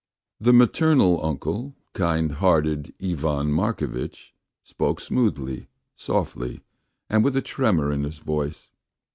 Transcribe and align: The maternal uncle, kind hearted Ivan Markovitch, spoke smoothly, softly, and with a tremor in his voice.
The 0.39 0.51
maternal 0.51 1.23
uncle, 1.23 1.75
kind 1.93 2.31
hearted 2.31 2.91
Ivan 2.99 3.51
Markovitch, 3.51 4.33
spoke 4.63 4.99
smoothly, 4.99 5.67
softly, 5.93 6.61
and 7.07 7.23
with 7.23 7.37
a 7.37 7.41
tremor 7.43 7.91
in 7.91 8.03
his 8.03 8.17
voice. 8.17 8.71